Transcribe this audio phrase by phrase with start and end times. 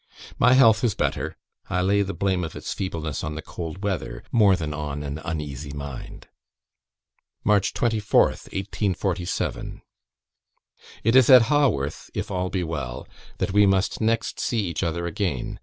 [0.39, 1.37] My health is better:
[1.69, 5.19] I lay the blame of its feebleness on the cold weather, more than on an
[5.23, 6.27] uneasy mind."
[7.43, 9.83] "March 24th, 1847.
[11.03, 15.05] "It is at Haworth, if all be well, that we must next see each other
[15.05, 15.59] again.